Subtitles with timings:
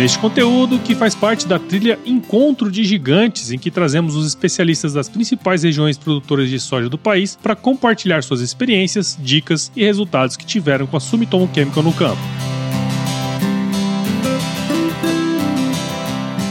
[0.00, 4.94] Neste conteúdo, que faz parte da trilha Encontro de Gigantes, em que trazemos os especialistas
[4.94, 10.38] das principais regiões produtoras de soja do país para compartilhar suas experiências, dicas e resultados
[10.38, 12.39] que tiveram com a Sumitomo Chemical no campo.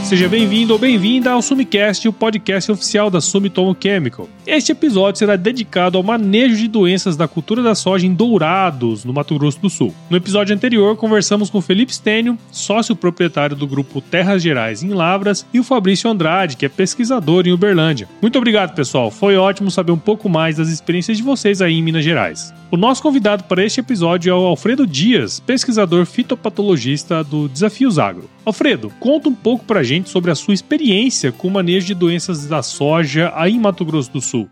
[0.09, 4.27] Seja bem-vindo ou bem-vinda ao Sumicast, o podcast oficial da Sumitomo Chemical.
[4.47, 9.13] Este episódio será dedicado ao manejo de doenças da cultura da soja em Dourados, no
[9.13, 9.93] Mato Grosso do Sul.
[10.09, 15.45] No episódio anterior, conversamos com Felipe Stênio, sócio proprietário do grupo Terras Gerais em Lavras,
[15.53, 18.09] e o Fabrício Andrade, que é pesquisador em Uberlândia.
[18.19, 19.11] Muito obrigado, pessoal.
[19.11, 22.51] Foi ótimo saber um pouco mais das experiências de vocês aí em Minas Gerais.
[22.71, 28.27] O nosso convidado para este episódio é o Alfredo Dias, pesquisador fitopatologista do Desafios Agro.
[28.49, 32.47] Alfredo, conta um pouco pra gente sobre a sua experiência com o manejo de doenças
[32.47, 34.49] da soja aí em Mato Grosso do Sul.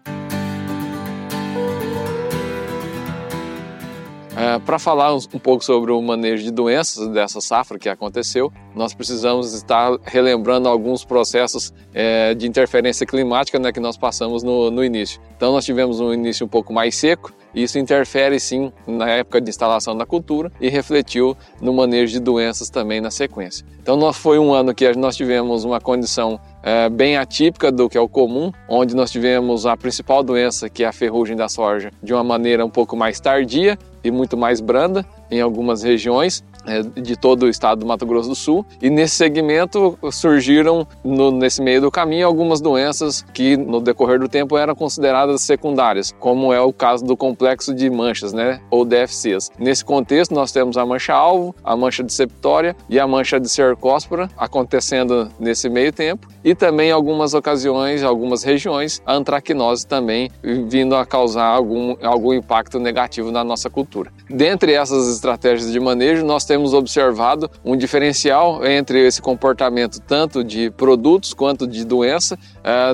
[4.66, 9.54] Para falar um pouco sobre o manejo de doenças dessa safra que aconteceu, nós precisamos
[9.54, 15.20] estar relembrando alguns processos é, de interferência climática né, que nós passamos no, no início.
[15.36, 19.42] Então, nós tivemos um início um pouco mais seco, e isso interfere sim na época
[19.42, 23.66] de instalação da cultura e refletiu no manejo de doenças também na sequência.
[23.82, 27.98] Então, nós, foi um ano que nós tivemos uma condição é, bem atípica do que
[27.98, 31.92] é o comum, onde nós tivemos a principal doença, que é a ferrugem da soja,
[32.04, 33.78] de uma maneira um pouco mais tardia
[34.08, 36.44] e muito mais branda em algumas regiões
[36.96, 38.66] de todo o estado do Mato Grosso do Sul.
[38.82, 44.28] E nesse segmento surgiram, no, nesse meio do caminho, algumas doenças que no decorrer do
[44.28, 49.52] tempo eram consideradas secundárias, como é o caso do complexo de manchas, né, ou DFCs.
[49.58, 54.30] Nesse contexto, nós temos a mancha-alvo, a mancha de septória e a mancha de cercóspora
[54.38, 56.28] acontecendo nesse meio tempo.
[56.44, 62.34] E também, em algumas ocasiões, algumas regiões, a antracnose também vindo a causar algum, algum
[62.34, 64.12] impacto negativo na nossa cultura.
[64.30, 70.70] Dentre essas estratégias de manejo, nós temos observado um diferencial entre esse comportamento tanto de
[70.72, 72.38] produtos quanto de doença.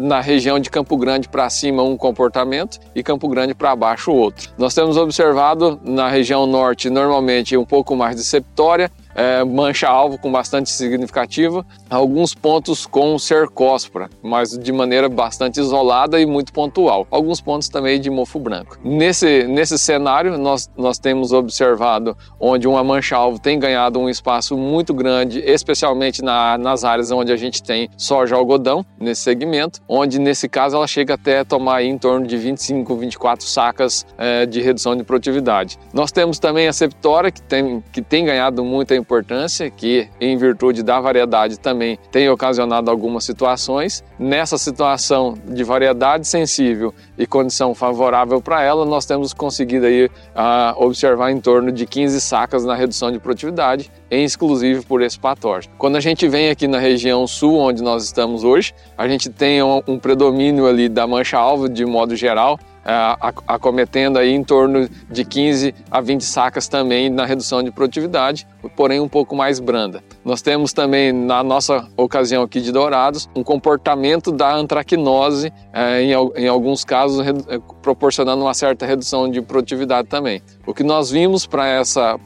[0.02, 4.49] Na região de Campo Grande para cima, um comportamento e Campo Grande para baixo, outro.
[4.58, 10.31] Nós temos observado na região norte, normalmente, um pouco mais de septória, é, mancha-alvo com
[10.31, 17.07] bastante significativa, alguns pontos com cercóspora, mas de maneira bastante isolada e muito pontual.
[17.09, 18.77] Alguns pontos também de mofo branco.
[18.83, 24.93] Nesse, nesse cenário, nós, nós temos observado onde uma mancha-alvo tem ganhado um espaço muito
[24.93, 30.47] grande, especialmente na, nas áreas onde a gente tem soja algodão, nesse segmento, onde nesse
[30.49, 35.03] caso ela chega até tomar em torno de 25, 24 sacas é, de redução de
[35.03, 35.77] produtividade.
[35.93, 40.81] Nós temos também a septória, que tem, que tem ganhado muita importância, que em virtude
[40.81, 44.03] da variedade também tem ocasionado algumas situações.
[44.17, 50.83] Nessa situação de variedade sensível e condição favorável para ela, nós temos conseguido aí uh,
[50.83, 55.73] observar em torno de 15 sacas na redução de produtividade, em exclusivo por esse patógeno.
[55.77, 59.61] Quando a gente vem aqui na região sul, onde nós estamos hoje, a gente tem
[59.61, 65.25] um, um predomínio ali da mancha-alvo de modo geral, uh, acometendo aí em torno de
[65.25, 70.04] 15 a 20 sacas também na redução de produtividade, porém um pouco mais branda.
[70.23, 75.52] Nós temos também, na nossa ocasião aqui de Dourados, um comportamento da antracnose,
[76.02, 76.11] em,
[76.42, 80.42] em, alguns casos eh, proporcionando uma certa redução de produtividade também.
[80.65, 81.81] O que nós vimos para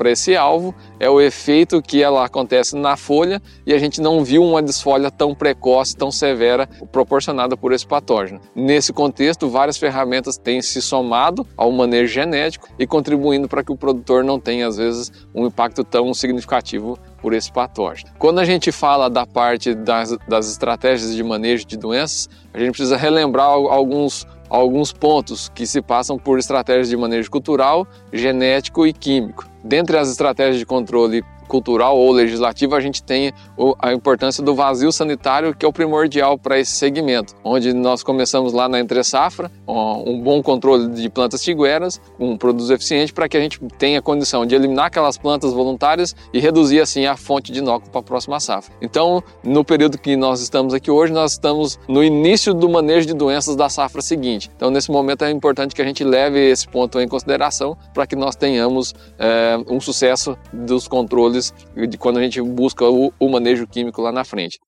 [0.05, 4.43] esse alvo é o efeito que ela acontece na folha e a gente não viu
[4.43, 8.39] uma desfolha tão precoce, tão severa, proporcionada por esse patógeno.
[8.55, 13.75] Nesse contexto, várias ferramentas têm se somado ao manejo genético e contribuindo para que o
[13.75, 18.11] produtor não tenha, às vezes, um impacto tão significativo por esse patógeno.
[18.19, 22.69] Quando a gente fala da parte das, das estratégias de manejo de doenças, a gente
[22.71, 28.94] precisa relembrar alguns alguns pontos que se passam por estratégias de manejo cultural, genético e
[28.94, 29.47] químico.
[29.63, 33.34] Dentre as estratégias de controle cultural ou legislativo, a gente tem
[33.81, 38.53] a importância do vazio sanitário, que é o primordial para esse segmento, onde nós começamos
[38.53, 43.38] lá na entre safra, um bom controle de plantas tigueras, um produto eficiente para que
[43.38, 47.59] a gente tenha condição de eliminar aquelas plantas voluntárias e reduzir assim a fonte de
[47.59, 48.73] inóculo para a próxima safra.
[48.82, 53.14] Então, no período que nós estamos aqui hoje, nós estamos no início do manejo de
[53.14, 54.50] doenças da safra seguinte.
[54.55, 58.16] Então, nesse momento é importante que a gente leve esse ponto em consideração para que
[58.16, 61.36] nós tenhamos é, um sucesso dos controles
[61.75, 64.59] de quando a gente busca o, o manejo químico lá na frente.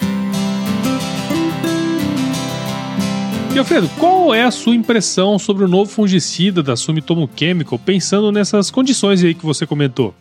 [3.54, 8.31] E Alfredo, qual é a sua impressão sobre o novo fungicida da Sumitomo Chemical, pensando
[8.31, 10.13] nessas condições aí que você comentou?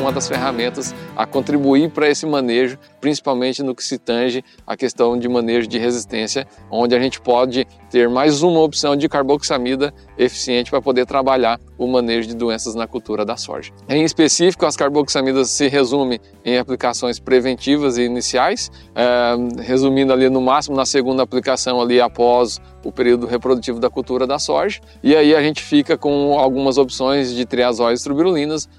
[0.00, 5.18] Uma das ferramentas a contribuir para esse manejo, principalmente no que se tange a questão
[5.18, 10.70] de manejo de resistência, onde a gente pode ter mais uma opção de carboxamida eficiente
[10.70, 13.72] para poder trabalhar o manejo de doenças na cultura da soja.
[13.88, 20.40] Em específico, as carboxamidas se resumem em aplicações preventivas e iniciais, é, resumindo ali no
[20.40, 24.80] máximo na segunda aplicação ali após o período reprodutivo da cultura da soja.
[25.02, 28.08] E aí a gente fica com algumas opções de triazóis e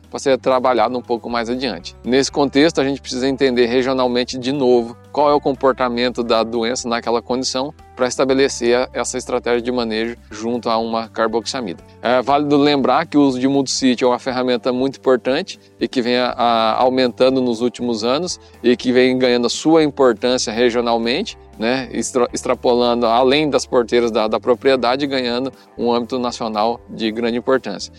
[0.09, 1.95] para ser trabalhado um pouco mais adiante.
[2.05, 6.87] Nesse contexto, a gente precisa entender regionalmente de novo qual é o comportamento da doença
[6.87, 11.83] naquela condição para estabelecer essa estratégia de manejo junto a uma carboxamida.
[12.01, 16.01] É válido lembrar que o uso de Multisite é uma ferramenta muito importante e que
[16.01, 21.37] vem a, a, aumentando nos últimos anos e que vem ganhando a sua importância regionalmente,
[21.57, 27.37] né, extra, extrapolando além das porteiras da, da propriedade ganhando um âmbito nacional de grande
[27.37, 27.91] importância.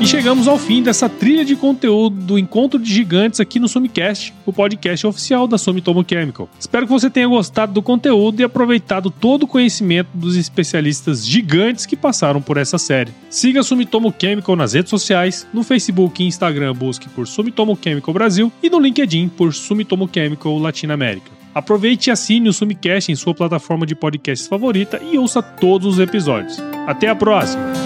[0.00, 4.32] E chegamos ao fim dessa trilha de conteúdo do Encontro de Gigantes aqui no Sumicast,
[4.46, 6.48] o podcast oficial da Sumitomo Chemical.
[6.58, 11.84] Espero que você tenha gostado do conteúdo e aproveitado todo o conhecimento dos especialistas gigantes
[11.84, 13.12] que passaram por essa série.
[13.28, 18.14] Siga a Sumitomo Chemical nas redes sociais, no Facebook e Instagram busque por Sumitomo Chemical
[18.14, 21.30] Brasil e no LinkedIn por Sumitomo Chemical Latinoamérica.
[21.54, 25.98] Aproveite e assine o Sumicast em sua plataforma de podcasts favorita e ouça todos os
[25.98, 26.58] episódios.
[26.86, 27.79] Até a próxima!